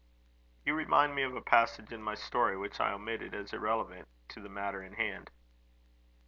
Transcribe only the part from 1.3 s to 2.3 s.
a passage in my